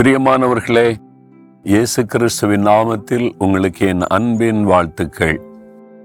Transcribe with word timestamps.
பிரியமானவர்களே 0.00 0.94
இயேசு 1.62 2.06
கிறிஸ்துவின் 2.06 2.66
நாமத்தில் 2.66 3.32
உங்களுக்கு 3.38 3.86
என் 3.86 4.00
அன்பின் 4.00 4.64
வாழ்த்துக்கள். 4.64 5.40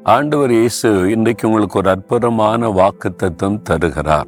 ஆண்டவர் 0.03 0.51
இயேசு 0.51 1.09
இன்றைக்கு 1.09 1.47
உங்களுக்கு 1.47 1.77
ஒரு 1.77 1.89
அற்புதமான 1.89 2.69
வாக்கு 2.69 3.15
தத்துவம் 3.15 3.61
தருகிறார். 3.61 4.27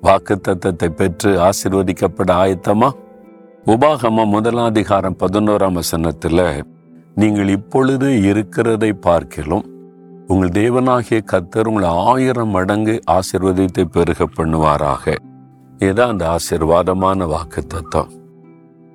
வாக்கு 0.00 0.40
தத்துவத்தை 0.40 0.88
பெற்று 0.88 1.40
ஆசிர்வதிக்கப்பட 1.40 2.30
ஆயத்தமா? 2.34 2.90
உபாகமா 3.66 4.24
முதலாதிகாரம் 4.36 5.18
பதினோராம் 5.18 5.80
வசனத்துல 5.80 6.64
நீங்கள் 7.14 7.48
இப்பொழுது 7.48 8.22
இருக்கிறதை 8.22 8.92
பார்க்கிலும் 8.92 9.66
உங்கள் 10.26 10.48
தேவனாகிய 10.48 11.20
கத்தர் 11.32 11.66
உங்களை 11.66 11.88
ஆயிரம் 11.88 12.48
மடங்கு 12.48 13.00
ஆசிர்வதித்து 13.10 13.84
பெருக 13.84 14.28
பண்ணுவாராக. 14.36 15.16
இதுதான் 15.78 16.10
அந்த 16.10 16.36
ஆசிர்வாதமான 16.36 17.26
வாக்கு 17.26 17.66
தத்துவம் 17.66 18.20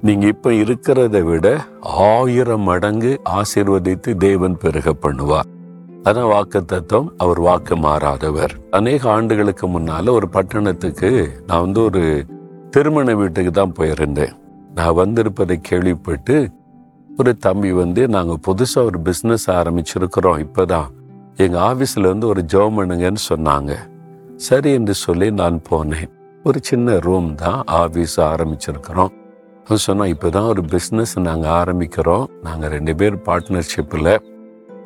நீங்க 0.01 0.27
இப்ப 0.27 0.53
இருக்கிறதை 0.53 1.21
விட 1.21 1.57
ஆயிரம் 1.81 2.61
மடங்கு 2.61 3.21
ஆசிர்வதித்து 3.29 4.17
தேவன் 4.17 4.57
பெருக 4.57 4.93
பண்ணுவார். 5.01 5.47
அதான் 6.03 6.29
வாக்கு 6.29 6.65
தத்துவம் 6.65 7.13
அவர் 7.17 7.39
வாக்கு 7.39 7.75
மாறாதவர். 7.75 8.53
அநேக 8.71 9.09
ஆண்டுகளுக்கு 9.11 9.67
முன்னால 9.67 10.09
ஒரு 10.09 10.29
பட்டணத்துக்கு 10.29 11.29
நான் 11.47 11.61
வந்து 11.61 11.83
ஒரு 11.83 12.25
திருமண 12.69 13.15
வீட்டுக்கு 13.15 13.52
தான் 13.52 13.73
போயிருந்தேன். 13.79 14.33
நான் 14.75 14.93
வந்திருப்பதை 14.93 15.57
கேள்விப்பட்டு 15.61 16.49
ஒரு 17.17 17.38
தம்பி 17.38 17.71
வந்து 17.71 18.07
நாங்கள் 18.07 18.43
புதுசாக 18.47 18.83
ஒரு 18.83 18.99
பிஸ்னஸ் 19.03 19.47
ஆரம்பிச்சிருக்கிறோம் 19.47 20.41
இப்போதான். 20.45 20.89
எங்கள் 21.35 21.61
ஆஃபீஸில் 21.61 22.07
வந்து 22.07 22.27
ஒரு 22.27 22.45
ஜோமனுங்கன்னு 22.53 23.23
சொன்னாங்க. 23.29 23.73
சரி 24.35 24.71
என்று 24.71 24.93
சொல்லி 24.93 25.31
நான் 25.31 25.61
போனேன். 25.69 26.09
ஒரு 26.44 26.59
சின்ன 26.61 27.00
ரூம் 27.00 27.35
தான் 27.35 27.63
ஆஃபீஸ் 27.72 28.17
ஆரம்பிச்சிருக்கிறோம். 28.17 29.13
சொன்னால் 29.75 30.07
இப்போ 30.07 30.29
தான் 30.29 30.47
ஒரு 30.51 30.61
பிஸ்னஸ் 30.73 31.13
நாங்கள் 31.27 31.53
ஆரம்பிக்கிறோம். 31.61 32.25
நாங்கள் 32.41 32.69
ரெண்டு 32.69 32.95
பேர் 32.95 33.15
பார்ட்னர்ஷிப்பில் 33.27 34.11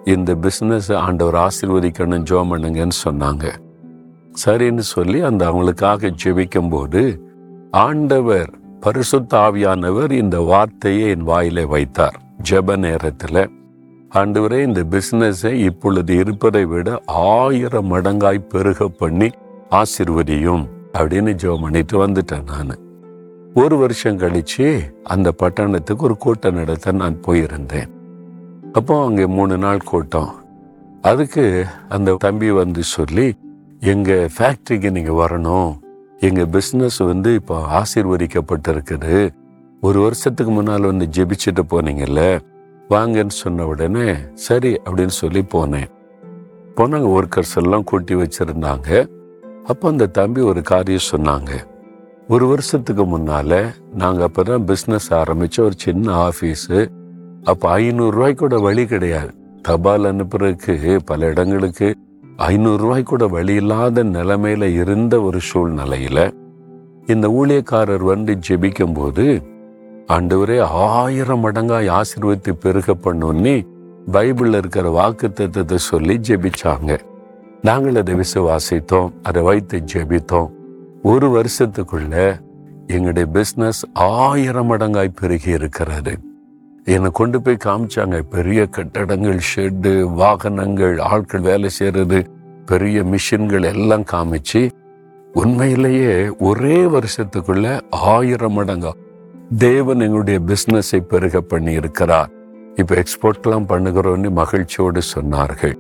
இந்த 0.06 0.36
பிஸ்னஸ் 0.46 0.90
ஆண்டவர் 1.06 1.38
ஆசீர்வதிக்கணும் 1.48 2.26
ஜோ 2.30 2.40
பண்ணுங்கன்னு 2.52 2.98
சொன்னாங்க. 3.06 3.46
சரின்னு 4.44 4.80
சொல்லி 4.80 5.22
அந்த 5.30 5.42
அவங்களுக்காக 5.52 6.12
ஜெபிக்கும் 6.24 6.70
போது 6.70 7.02
ஆண்டவர் 7.86 8.52
பரிசுத்த 8.86 9.38
ஆவியானவர் 9.38 10.12
இந்த 10.12 10.38
வார்த்தையை 10.52 11.10
என் 11.10 11.28
வாயில 11.32 11.68
வைத்தார். 11.74 12.18
ஜெப 12.50 12.78
நேரத்தில் 12.86 13.44
ஆண்டவரே 14.12 14.62
இந்த 14.68 14.82
பிஸ்னஸை 14.94 15.52
இப்பொழுது 15.70 16.16
இருப்பதை 16.18 16.66
விட 16.66 17.00
ஆயிரம் 17.08 17.92
மடங்காய் 17.94 18.48
பெருக 18.54 18.88
பண்ணி 19.02 19.30
ஆசிர்வதியும் 19.82 20.64
அப்படின்னு 21.00 21.34
ஜோ 21.44 21.58
பண்ணிட்டு 21.62 21.98
வந்துட்டேன் 22.06 22.48
நான். 22.54 22.74
ஒரு 23.56 23.78
வருஷம் 23.78 24.20
கழிச்சு 24.20 24.94
அந்த 25.04 25.32
பட்டணத்துக்கு 25.32 26.04
ஒரு 26.04 26.18
கூட்டம் 26.18 26.56
நடத்த 26.56 26.92
நான் 26.92 27.22
போயிருந்தேன். 27.26 27.90
அப்போ 28.74 29.06
அங்கே 29.06 29.26
மூணு 29.26 29.58
நாள் 29.58 29.80
கூட்டம். 29.80 30.36
அதுக்கு 31.02 31.66
அந்த 31.90 32.16
தம்பி 32.20 32.52
வந்து 32.52 32.84
சொல்லி 32.84 33.36
எங்கள் 33.80 34.30
ஃபேக்ட்ரிக்கு 34.38 34.92
நீங்கள் 34.92 35.14
வரணும். 35.14 35.80
எங்கள் 36.20 36.46
பிஸ்னஸ் 36.46 37.06
வந்து 37.06 37.34
இப்போ 37.34 37.82
ஆசீர்வதிக்கப்பட்டிருக்குது. 37.82 39.30
ஒரு 39.82 40.00
வருஷத்துக்கு 40.00 40.52
முன்னால் 40.52 40.82
வந்து 40.82 41.08
ஜெபிச்சுட்டு 41.18 41.64
போனீங்கல்ல? 41.70 42.40
வாங்கன்னு 42.90 43.36
சொன்ன 43.42 43.66
உடனே 43.66 44.14
சரி 44.34 44.82
அப்படின்னு 44.86 45.16
சொல்லி 45.22 45.44
போனேன். 45.54 45.90
போனாங்க 46.76 47.10
ஒர்க்கர்ஸ் 47.18 47.56
எல்லாம் 47.56 47.84
கூட்டி 47.84 48.16
வச்சுருந்தாங்க. 48.16 49.08
அப்போ 49.66 49.88
அந்த 49.88 50.06
தம்பி 50.06 50.42
ஒரு 50.42 50.62
காரியம் 50.62 51.10
சொன்னாங்க. 51.12 51.52
ஒரு 52.28 52.48
வருஷத்துக்கு 52.48 53.04
முன்னால 53.04 53.74
அப்போ 54.22 54.44
தான் 54.44 54.66
பிஸ்னஸ் 54.66 55.10
ஆரம்பிச்ச 55.10 55.60
ஒரு 55.60 55.74
சின்ன 55.76 56.30
ஆஃபீஸு 56.30 56.90
அப்போ 57.44 57.70
ஐநூறு 57.70 58.36
கூட 58.36 58.60
வழி 58.60 58.86
கிடையாது. 58.86 59.34
தபால் 59.62 60.04
அனுப்புறதுக்கு 60.04 61.00
பல 61.06 61.26
இடங்களுக்கு 61.26 61.96
ஐநூறு 62.36 63.04
கூட 63.04 63.28
வழி 63.28 63.54
இல்லாத 63.54 64.04
நிலைமையில் 64.04 64.74
இருந்த 64.74 65.22
ஒரு 65.22 65.40
சூழ்நிலையில 65.54 66.32
இந்த 67.06 67.28
ஊழியக்காரர் 67.28 68.04
வந்து 68.04 68.38
ஜெபிக்கும் 68.50 68.94
போது 68.94 69.42
ஆண்டவரே 70.08 70.60
ஆயிரம் 70.62 71.46
மடங்காய் 71.46 72.02
ஆசிர்வதித்து 72.02 72.52
பெருக 72.52 72.96
பண்ணோன்னே 73.04 73.68
பைபிள்ல 74.12 74.56
இருக்கிற 74.56 74.90
வாக்கு 74.90 75.34
தத்துவத்தை 75.34 75.78
சொல்லி 75.78 76.18
ஜெபிச்சாங்க. 76.18 77.00
நாங்கள் 77.62 77.96
அதை 77.96 78.16
விசுவாசித்தோம் 78.16 79.12
அதை 79.24 79.44
வைத்து 79.44 79.84
ஜெபித்தோம். 79.94 80.50
ஒரு 81.04 81.28
வருஷத்துக்குள்ள 81.28 82.42
எங்களுடைய 82.88 83.28
பிஸ்னஸ் 83.34 83.82
ஆயிரம் 83.94 84.72
மடங்காய் 84.72 85.16
பெருகி 85.22 85.50
இருக்கிறது. 85.50 86.18
என்னை 86.86 87.10
கொண்டு 87.14 87.42
போய் 87.42 87.58
காமிச்சாங்க 87.66 88.20
பெரிய 88.20 88.66
கட்டடங்கள் 88.66 89.40
ஷெட்டு 89.56 90.14
வாகனங்கள் 90.14 91.00
ஆட்கள் 91.00 91.42
வேலை 91.42 91.70
செய்யறது 91.70 92.30
பெரிய 92.66 93.04
மிஷின்கள் 93.04 93.64
எல்லாம் 93.64 94.04
காமிச்சு 94.12 94.70
உண்மையிலேயே 95.34 96.30
ஒரே 96.40 96.78
வருஷத்துக்குள்ள 96.86 97.82
ஆயிரம் 97.90 98.58
மடங்கா. 98.58 98.92
தேவன் 99.58 100.00
எங்களுடைய 100.00 100.40
பிஸ்னஸை 100.40 101.00
பெருக 101.00 101.42
பண்ணி 101.42 101.72
இருக்கிறார் 101.72 102.30
இப்ப 102.76 102.96
எக்ஸ்போர்ட்லாம் 102.96 103.70
பண்ணுகிறோன்னு 103.70 104.32
மகிழ்ச்சியோடு 104.32 105.02
சொன்னார்கள். 105.16 105.76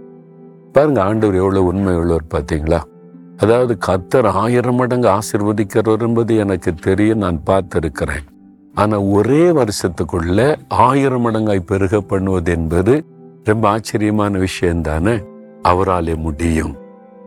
பாருங்க 0.71 1.03
ஆண்டவர் 1.03 1.35
எவ்வளவு 1.35 1.65
உண்மை 1.65 1.95
உள்ளவர் 1.95 2.31
பார்த்தீங்களா? 2.33 2.81
அதாவது 3.41 3.73
கத்தர் 3.87 4.27
ஆயிரம் 4.43 4.75
மடங்கு 4.75 5.09
ஆசிர்வதிக்கிறவர் 5.09 6.05
என்பது 6.07 6.33
எனக்கு 6.37 6.71
தெரியும் 6.75 7.17
நான் 7.17 7.39
பார்த்திருக்கிறேன். 7.45 8.25
ஆனால் 8.73 9.07
ஒரே 9.17 9.43
வருஷத்துக்குள்ள 9.59 10.39
ஆயிரம் 10.67 11.21
மடங்காய் 11.21 11.69
பெருக 11.71 12.01
பண்ணுவது 12.01 12.51
என்பது 12.51 12.93
ரொம்ப 13.43 13.69
ஆச்சரியமான 13.69 14.37
விஷயம் 14.37 14.81
தானே? 14.81 15.15
அவராலே 15.63 16.15
முடியும். 16.17 16.75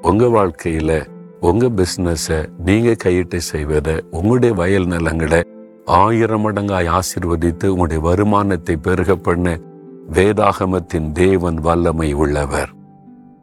உங்கள் 0.03 0.29
வாழ்க்கையில் 0.29 0.97
உங்கள் 1.41 1.75
பிஸ்னஸை 1.79 2.39
நீங்கள் 2.65 3.03
கையிட்டு 3.05 3.37
செய்வதை 3.37 3.97
உங்களுடைய 4.11 4.53
வயல் 4.55 4.87
நிலங்களை 4.87 5.41
ஆயிரம் 5.85 6.45
மடங்காய் 6.47 6.93
ஆசிர்வதித்து 6.99 7.67
உங்களுடைய 7.67 8.03
வருமானத்தை 8.03 8.77
பெருக 8.77 9.17
பண்ண 9.17 9.57
வேதாகமத்தின் 10.13 11.11
தேவன் 11.13 11.61
வல்லமை 11.67 12.13
உள்ளவர். 12.13 12.71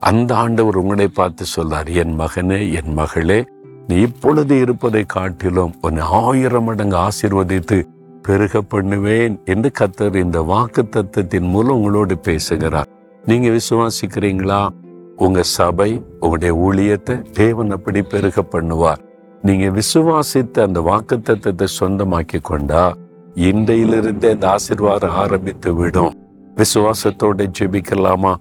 அந்த 0.02 0.36
ஆண்டவர் 0.36 0.76
உங்களை 0.76 1.08
பார்த்து 1.08 1.46
சொல்லார் 1.46 1.90
என் 1.90 2.14
மகனே 2.20 2.60
என் 2.80 2.94
மகளே 2.94 3.46
நீ 3.88 3.96
இப்பொழுது 3.96 4.60
இருப்பதை 4.60 5.04
காட்டிலும் 5.06 5.74
உன்னை 5.82 6.04
ஆயிரம் 6.04 6.64
மடங்கு 6.64 6.98
ஆசீர்வதித்து 6.98 7.78
பெருக 8.22 8.62
பண்ணுவேன் 8.62 9.42
என்று 9.46 9.72
கத்தர் 9.80 10.16
இந்த 10.16 10.42
வாக்கு 10.42 10.84
தத்துவத்தின் 10.90 11.50
மூலம் 11.50 11.76
உங்களோடு 11.76 12.18
பேசுகிறார். 12.18 12.90
நீங்க 13.26 13.48
விசுவாசிக்கிறீங்களா? 13.50 14.70
உங்க 15.18 15.44
சபை 15.44 16.04
உங்களுடைய 16.20 16.54
ஊழியத்தை 16.68 17.32
தேவன் 17.32 17.72
அப்படி 17.72 18.02
பெருக 18.02 18.44
பண்ணுவார். 18.52 19.02
நீங்க 19.42 19.68
விசுவாசித்த 19.80 20.62
அந்த 20.62 20.82
வாக்கு 20.82 21.22
தத்துவத்தை 21.22 21.68
சொந்தமாக்கி 21.80 22.42
கொண்டா 22.42 22.94
இன்றையிலிருந்தே 23.36 24.32
அந்த 24.32 24.50
ஆசீர்வாதம் 24.50 25.16
ஆரம்பித்து 25.16 25.74
விடும். 25.76 26.16
விசுவாசத்தோட 26.56 27.46
ஜெபிக்கலாமா? 27.60 28.34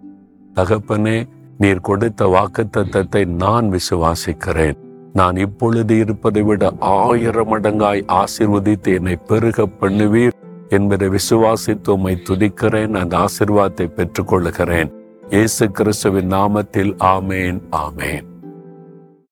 தகப்பனே 0.55 1.19
நீர் 1.63 1.81
கொடுத்த 1.81 2.27
வாக்கு 2.27 2.63
தத்தத்தை 2.77 3.23
நான் 3.43 3.67
விசுவாசிக்கிறேன். 3.73 4.77
நான் 5.13 5.37
இப்பொழுது 5.37 5.99
இருப்பதை 5.99 6.43
விட 6.43 6.73
ஆயிரம் 6.79 7.49
மடங்காய் 7.49 8.03
ஆசிர்வதித்து 8.21 8.93
என்னை 8.99 9.17
பெருக 9.17 9.67
பண்ணுவீர் 9.81 10.37
என்பதை 10.69 11.09
விசுவாசித்து 11.09 11.89
உம்மை 11.89 12.15
துதிக்கிறேன் 12.29 12.97
அந்த 13.03 13.17
ஆசிர்வாதத்தை 13.27 13.89
பெற்றுக்கொள்கிறேன் 13.99 14.91
இயேசு 15.29 15.71
கிறிஸ்துவின் 15.71 16.33
நாமத்தில் 16.33 16.93
ஆமேன் 17.15 17.61
ஆமேன். 17.85 18.27